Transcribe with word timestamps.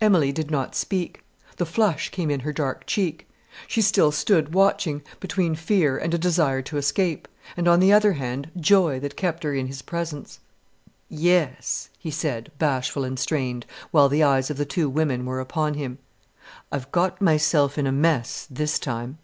Emilie 0.00 0.32
did 0.32 0.50
not 0.50 0.74
speak. 0.74 1.22
The 1.58 1.66
flush 1.66 2.08
came 2.08 2.30
in 2.30 2.40
her 2.40 2.54
dark 2.54 2.86
cheek. 2.86 3.28
She 3.66 3.82
still 3.82 4.10
stood 4.10 4.54
watching, 4.54 5.02
between 5.20 5.54
fear 5.54 5.98
and 5.98 6.14
a 6.14 6.16
desire 6.16 6.62
to 6.62 6.78
escape, 6.78 7.28
and 7.54 7.68
on 7.68 7.78
the 7.78 7.92
other 7.92 8.14
hand 8.14 8.50
joy 8.58 8.98
that 9.00 9.14
kept 9.18 9.42
her 9.44 9.52
in 9.54 9.66
his 9.66 9.82
presence. 9.82 10.40
"Yes," 11.10 11.90
he 11.98 12.10
said, 12.10 12.50
bashful 12.58 13.04
and 13.04 13.18
strained, 13.18 13.66
while 13.90 14.08
the 14.08 14.22
eyes 14.22 14.48
of 14.50 14.56
the 14.56 14.64
two 14.64 14.88
women 14.88 15.26
were 15.26 15.38
upon 15.38 15.74
him. 15.74 15.98
"I've 16.72 16.90
got 16.90 17.20
myself 17.20 17.76
in 17.76 17.86
a 17.86 17.92
mess 17.92 18.48
this 18.50 18.78
time." 18.78 19.18